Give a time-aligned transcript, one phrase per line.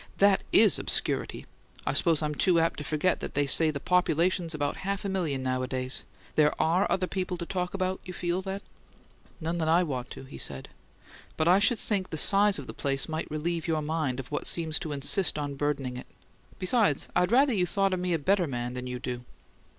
[0.17, 1.45] "That IS obscurity!
[1.85, 5.09] I suppose I'm too apt to forget that they say the population's about half a
[5.09, 6.05] million nowadays.
[6.33, 8.61] There ARE other people to talk about, you feel, then?"
[9.39, 10.69] "None that I want to," he said.
[11.37, 14.47] "But I should think the size of the place might relieve your mind of what
[14.47, 16.07] seems to insist on burdening it.
[16.57, 19.23] Besides, I'd rather you thought me a better man than you do."